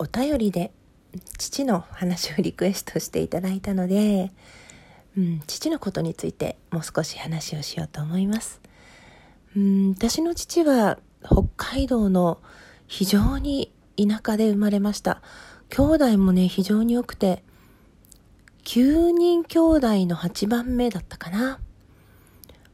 [0.00, 0.72] お便りで
[1.36, 4.32] 父の話をリクエストしていただいたので、
[5.18, 8.62] うん、父のことについてもう少し話をしようと思います。
[9.54, 12.40] うん、私の父は北海道の
[12.86, 15.20] 非常に田舎で生まれました。
[15.68, 17.44] 兄弟もね、非常に多くて、
[18.64, 21.60] 9人兄弟の8番目だったかな。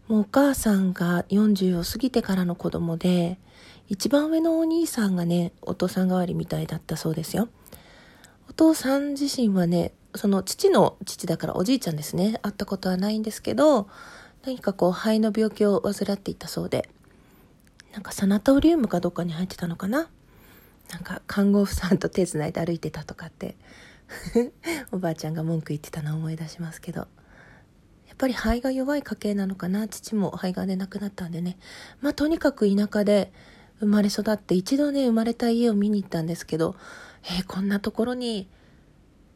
[0.06, 3.40] もうお母さんが40を過ぎてからの子供で、
[3.88, 7.48] 一番上のお兄さんがね、お父さん代わりみたいだったそうですよ。
[8.48, 12.38] お父さん自身はね、その父の父だからおじいちゃんですね。
[12.42, 13.88] 会ったことはないんですけど、
[14.44, 16.88] 何かこう肺の病気を患っていたそうで、
[17.92, 20.08] なんかサナトリウムかどっかに入ってたのかな
[20.90, 23.56] なんか看護婦さんと手繋いで歩いてたとかって
[24.92, 27.06] おばあちゃんが文句言ってたのを思い出しますけど。
[28.06, 31.58] やっぱり肺が弱い家系なのかな父も肺がんで亡くなったんでね。
[32.00, 33.30] まあとにかく田舎で
[33.80, 36.76] 生まれ育って一度ね、生まれた家を見に行ったんですけど、
[37.24, 38.48] えー、こんなところに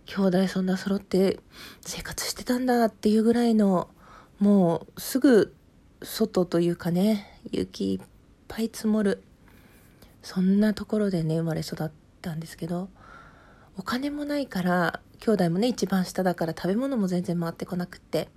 [0.06, 1.40] 兄弟そんな揃って
[1.80, 3.88] 生活してたんだっていうぐらいの、
[4.38, 5.54] もうすぐ
[6.02, 8.00] 外というかね、雪いっ
[8.48, 9.22] ぱい積もる。
[10.22, 12.88] そんなところでね、生まれ育ったんですけど、
[13.76, 18.28] お金もないから兄弟もね一番下だから食べ物も全然回ってこなくって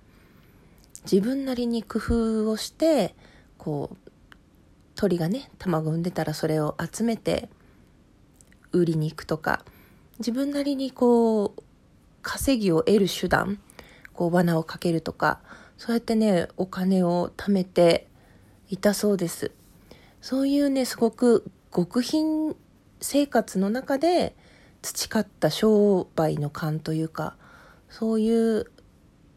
[1.04, 3.14] 自分なりに工夫をして
[3.58, 4.10] こう
[4.94, 7.48] 鳥がね卵産んでたらそれを集めて
[8.72, 9.64] 売りに行くとか
[10.18, 11.62] 自分なりにこう
[12.22, 13.60] 稼ぎを得る手段
[14.12, 15.40] こう罠をかけるとか
[15.76, 18.06] そうやってねお金を貯めて
[18.68, 19.50] いたそうです。
[20.20, 22.56] そういうねすごく極貧
[23.00, 24.34] 生活の中で
[24.80, 27.36] 培った商売の勘というか
[27.90, 28.70] そういう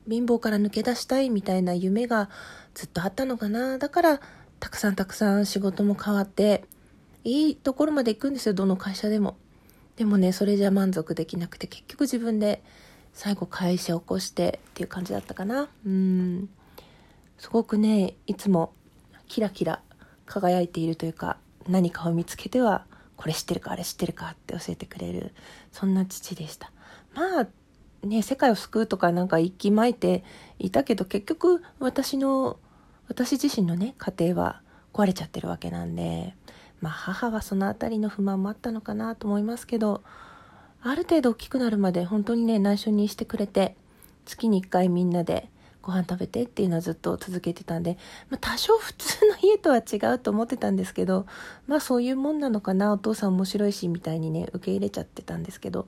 [0.09, 2.29] 貧乏から抜け出したいみたいな夢が
[2.73, 3.77] ずっとあったのかな。
[3.77, 4.21] だから
[4.59, 6.63] たくさんたくさん仕事も変わって
[7.23, 9.37] いいところまで行くんですよどの会社でも。
[9.95, 12.61] でもねそれじゃ満足できなくて結局自分で
[13.13, 15.69] 最後会社を起こしてっていう感じだったかな。
[15.85, 16.49] うん。
[17.37, 18.73] すごくねいつも
[19.27, 19.81] キラキラ
[20.25, 22.85] 輝いているというか何かを見つけては
[23.15, 25.33] これ知ってるかあれ知ってるかって教えてくれる
[25.71, 26.71] そんな父でした。
[27.13, 27.47] まあ
[28.05, 30.23] ね世界を救うとかなんか息巻いて
[30.59, 32.57] いたけど結局私の
[33.07, 34.61] 私自身のね家庭は
[34.93, 36.33] 壊れちゃってるわけなんで
[36.81, 40.03] まあ母はその辺りの不満もあったのかなと思いますけど
[40.81, 43.75] ある程度大きくなるまで本当にね内緒にしてくれて
[44.25, 45.49] 月に1回みんなで
[45.87, 47.97] ご飯食べてっていうのはずっと続けてたんで、
[48.29, 51.25] まあ、多少普通の家とは違うと思ってたんですけど、
[51.65, 55.87] まあそういうもんなのかな、お父さん面白いし、みたいにね、受け入れちゃってたんですけど、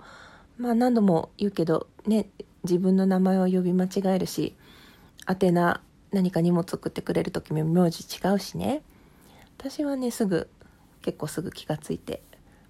[0.58, 2.30] まあ何度も言うけど、ね、
[2.64, 4.56] 自分の名前を呼び間違えるし、
[5.28, 5.82] 宛名、
[6.12, 8.82] 何か荷物送ってくれる時も名字違うしね。
[9.58, 10.50] 私はね、すぐ、
[11.02, 12.22] 結構すぐ気がついて、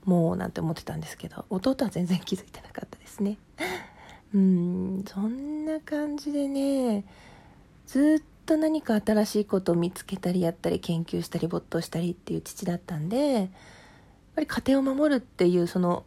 [0.06, 3.38] もうなんて思ってたんですけど、弟は全然気づいてなかったですね。
[4.34, 7.04] うんそんな感じでね
[7.88, 13.48] ずっと何か新しいことを見つけたりやったり研究したり没頭したりっていう父だったんでやっ
[14.36, 16.06] ぱり家庭を守るっていうその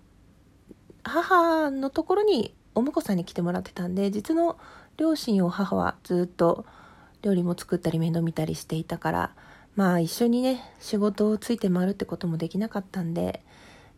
[1.02, 4.56] 母のところにお婿さんに来てもらってたんで実の
[4.96, 6.64] 両親を母はずっと
[7.22, 9.34] 料理も作ったり面倒見たりしていたから
[9.76, 13.42] まあ一緒にね仕事をついて回るってこともできなかったんで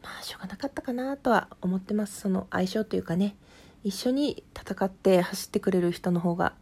[0.03, 2.21] まあしょうがなかったかなとは思ってます。
[2.21, 3.37] その相性というかね
[3.83, 6.55] 一緒に戦って走ってくれる人の方が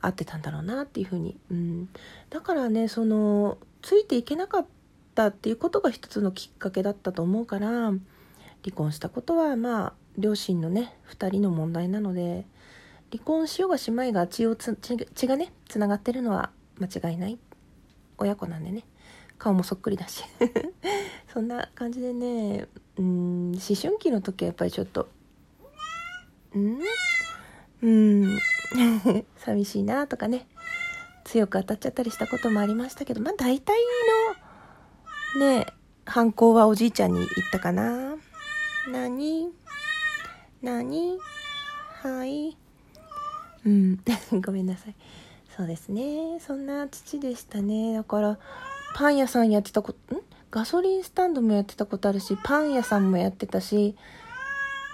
[0.00, 1.88] 合ってたんだろうなっていうふうに、うん、
[2.30, 4.66] だからねそのついていけなかっ
[5.14, 12.46] たっていうことが一つのきっかけだったと思うから離婚したことはまあ両親のね2人の問題なので
[13.14, 14.76] 離婚しようがしまいが血をつ
[15.14, 17.38] 血がねつながってるのは間違いない。
[18.18, 18.82] 親子なんでね。
[19.38, 20.24] 顔もそっくりだし。
[21.32, 22.66] そんな感じでね
[22.96, 25.08] うん思春期の時はやっぱりちょっと
[26.54, 26.80] うん？
[27.82, 28.38] うん。
[29.38, 30.48] 寂しいなとかね。
[31.22, 33.76] 強く当たっちゃったりしたこともありましたけどまあ大体
[35.38, 35.66] のね
[36.04, 38.16] 犯行はおじいちゃんに言ったかな。
[38.88, 39.52] 何？
[40.62, 41.18] 何？
[42.02, 42.58] はい。
[43.66, 44.00] うん
[44.44, 44.94] ごめんなさい
[45.56, 48.38] そうですねそんな父でしたねだから
[48.94, 50.20] パン屋さんやってたことん？
[50.50, 53.96] ガソリンスタンドもやってたことあるしパン屋さんもやってたし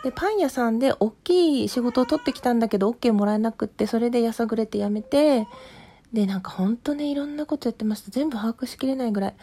[0.03, 5.47] で、パン屋さんで大きい仕事を取ってきたんだけど、OK もらえなくって、それでやさぐれて辞めて、
[6.13, 8.11] で、なんかほんとね、いろんなことやってました。
[8.11, 9.35] 全部把握しきれないぐらい。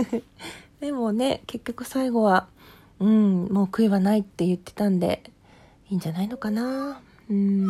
[0.80, 2.48] でもね、結局最後は、
[3.00, 5.30] うん、もう悔いはないって言ってたんで、
[5.90, 7.00] いいんじゃないのかな。
[7.28, 7.66] うん。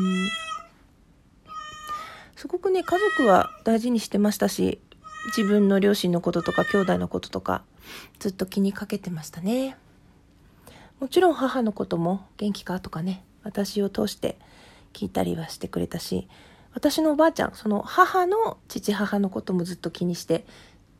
[2.36, 4.80] すごくね、家族は大事にしてましたし、
[5.36, 7.64] 自分の両親のこととか兄弟のこととか、
[8.20, 9.76] ずっと気にかけてましたね。
[11.00, 14.38] もちろん母のことも元気かとかね私を通して
[14.94, 16.26] 聞いたりはしてくれたし
[16.72, 20.46] 私のおばあちゃんその母の父母のこともずっと気にして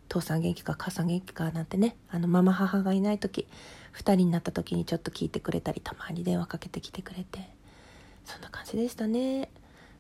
[0.09, 3.49] 父さん元気か母さん元気かなんてねあのママ母がいない時
[3.95, 7.49] 2人になった時にちょっと聞いてくれたりたまに電話かけてきてくれて
[8.27, 9.49] そんな感じでしたね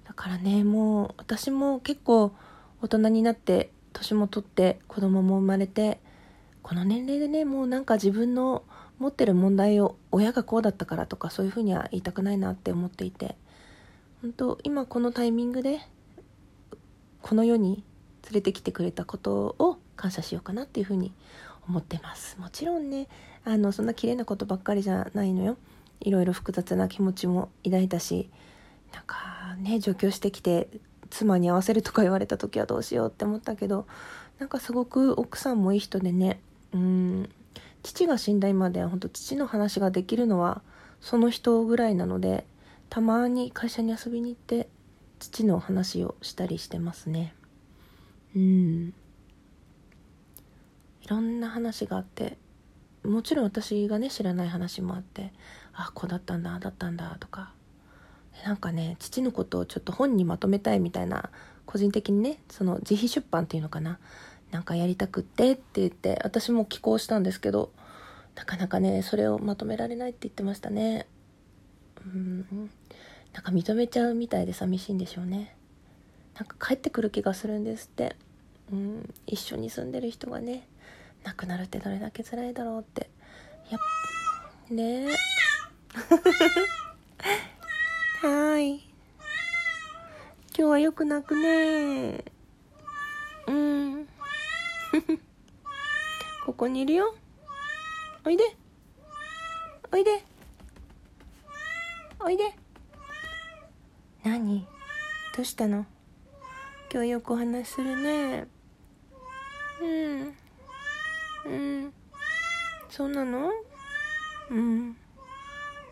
[0.06, 2.32] だからねもう私も結構
[2.82, 6.00] 大人になって年も取って子供も生まれて
[6.62, 8.62] この年齢でねもうなんか自分の
[8.98, 13.36] 持ってる問題を親がこうだったからとかそういうふうには言いたくないなって思っていて
[14.22, 15.80] 本当今このタイミングで
[17.22, 17.84] この世に
[18.24, 21.12] 連れてきてくれたことを感謝しようかなっていうふうに
[21.68, 22.38] 思ってます。
[22.38, 23.08] もちろんね
[23.44, 25.56] あのそんな綺麗なことばっかりじゃないのよ。
[26.00, 28.30] いろいろ複雑な気持ちも抱いたし
[28.92, 30.68] なんかね上京してきて
[31.10, 33.86] 妻に合わせるとか言われた時はどうしようって思ったけど
[34.38, 36.40] なんかすごく奥さんもいい人でね
[36.72, 37.30] うん
[37.82, 40.62] 父が死んだ今では本当父の話ができるのは
[41.00, 42.44] その人ぐらいなので
[42.90, 44.68] たまに会社に遊びに行って
[45.18, 47.34] 父の話をしたりしてますね。
[48.34, 48.92] うん。
[51.02, 52.36] いろんな話があって
[53.04, 55.32] もちろん私がね知らない話もあって
[55.72, 57.52] あこうだったんだあだったんだとか
[58.44, 61.30] なんかね父のことをちょっと本にまとめたいみたいな
[61.64, 63.98] 個人的にねその自費出版っていうのかな。
[64.50, 67.72] なんかやりたくってって言って私も寄稿したんですけど
[68.36, 71.06] なかなかねそれをまとめられないって言ってましたね。
[72.04, 72.70] うん。
[73.32, 75.56] なんか認めちゃうみたいで寂しいんでしょうね。
[76.38, 78.14] なんか帰ってくる気がするんですって。
[78.72, 79.14] うん。
[79.26, 80.68] 一緒に住んでる人がね
[81.24, 83.10] 亡くなるってどれだけ辛いだろうって。
[83.70, 85.08] やっね。
[88.22, 88.76] えはい
[90.58, 92.22] 今日はよく泣くね。
[93.46, 94.06] うん。
[96.44, 97.14] ここにいるよ。
[98.26, 98.44] おいで。
[99.90, 100.22] おいで。
[102.20, 102.54] おいで。
[104.22, 104.68] 何？
[105.34, 105.86] どうしたの？
[106.92, 108.46] 今日よくお話するね。
[109.80, 110.36] うん。
[111.46, 111.48] う
[111.86, 111.94] ん。
[112.90, 113.50] そうなの？
[114.50, 114.96] うん。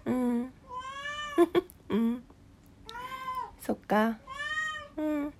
[0.04, 0.52] うん。
[1.88, 2.24] うん。
[3.62, 4.18] そっか。
[4.96, 5.32] うん。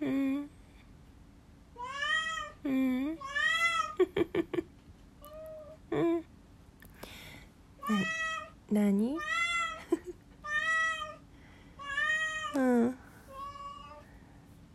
[0.00, 0.50] うん。
[2.64, 3.18] うん。
[5.90, 6.24] うん。
[8.70, 9.16] な何
[12.54, 12.94] うん。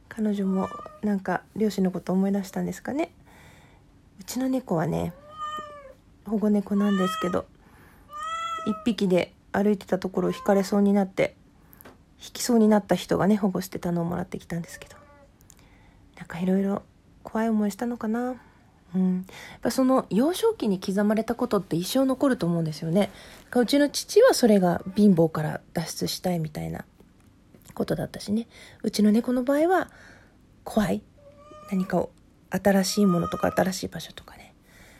[0.10, 0.68] 彼女も
[1.04, 1.20] なん。
[1.20, 2.66] か両親のこと思い出したん。
[2.66, 3.12] ですかね
[4.20, 5.14] うちの猫はね
[6.26, 6.98] 保護猫なん。
[6.98, 7.46] ですけど
[8.66, 11.36] 一匹で歩いてたところを引かれそうになって
[12.20, 14.98] 引きそうになった人がね保護してたのをもらってきたんですけど。
[16.18, 16.82] なんかいろいろ
[17.24, 18.36] 怖い思いしたのかな。
[18.96, 23.12] うん、やっぱその幼少期に刻まれたことって一生残ると思うんですよね。
[23.56, 26.86] うちの父はそれが貧乏から脱出したいみたいな
[27.74, 28.48] ことだったしね。
[28.82, 29.92] うちの猫の場合は
[30.64, 31.02] 怖い。
[31.70, 32.12] 何かを
[32.50, 34.56] 新しいものとか新しい場所とかね。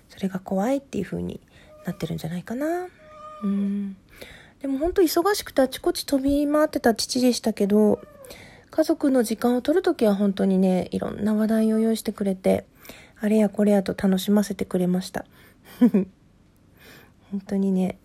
[0.10, 1.40] それが怖いっていう風に
[1.86, 2.88] なってるんじゃないかな。
[3.44, 3.98] うん。
[4.62, 8.00] でも本当忙しくてあちこち飛び回ってた父でしたけど
[8.72, 12.66] 家族の時間を取るときは本当にねいろんな話題を用意してくれて
[13.20, 15.26] あれやこれやと楽しませてくれました。
[15.80, 18.00] 本当にね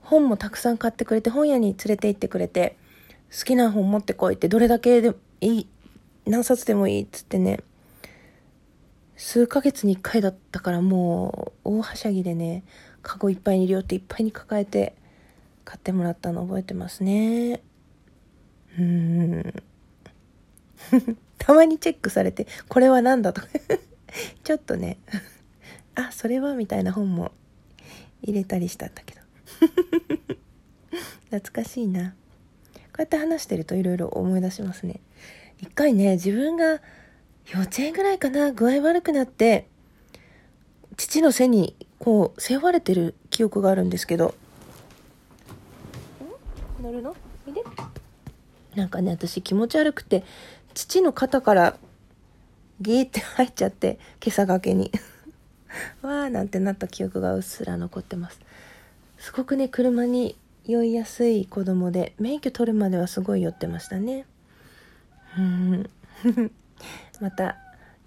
[0.00, 2.76] 本もたくさん買ってくれて本屋に連れて行ってくれて
[3.36, 5.68] 好きな本持ってこいってどれだけでもいい
[6.26, 7.60] 何冊でもいいっつってね
[9.16, 12.64] 数ヶ月に1回だったからもう大はしゃぎでね
[13.02, 14.94] カゴいっぱいに両手いっぱいに抱えて
[15.64, 17.62] 買ってもらったの覚えてますね。
[18.78, 19.54] うん。
[21.38, 23.42] たまにチェックされてこれは何だと。
[24.44, 24.98] ちょっとね。
[25.94, 27.32] あそれはみたいな本も
[28.22, 29.20] 入れたりしたんだけど。
[31.30, 32.10] 懐かしいな。
[32.10, 32.16] こ
[32.98, 35.00] うやって話してるといろいろ思い出しますね。
[35.58, 36.80] 一回ね自分が
[37.52, 39.66] 幼稚園ぐらいかな具合悪くなって
[40.96, 44.34] 父の背にこう背負われてる記憶があるんですけど。
[46.82, 47.14] 乗るの？
[47.46, 47.62] いで
[48.74, 50.24] なんかね私気持ち悪くて
[50.74, 51.76] 父の肩から
[52.80, 54.90] ギーって入っちゃって今朝がけに。
[56.02, 58.40] わーなんてなった記憶がうっすら残ってます。
[59.18, 64.24] すごくね車に酔いやすい子供で免許取るまではすごい酔ってましたね。
[65.38, 65.90] うん。
[67.20, 67.56] また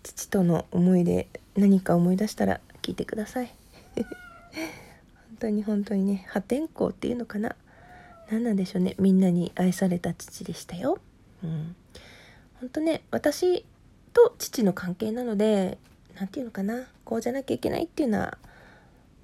[0.01, 3.53] 父との思い出何か思い出したら聞いてください
[3.95, 7.55] 本当に本当にね破天荒っていうのかな。
[8.29, 8.95] 何なんでしょうね。
[8.99, 10.99] みんなに愛された父でしたよ。
[11.43, 11.75] うん。
[12.59, 13.65] 本当ね私
[14.13, 15.77] と父の関係なので
[16.15, 16.87] 何て言うのかな。
[17.03, 18.37] こうじゃなきゃいけないっていうのは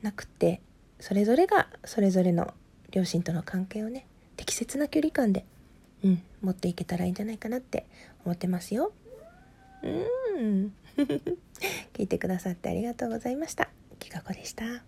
[0.02, 0.62] なくて
[1.00, 2.54] それぞれがそれぞれの
[2.92, 5.46] 両親との関係をね適切な距離感で、
[6.04, 7.86] うん、持っていけたらいいんじゃないかなって
[8.26, 8.92] 思ってますよ。
[9.84, 10.74] うん。
[11.94, 13.70] 聞いてくださってありがとうございました。
[14.00, 14.84] きかこでした。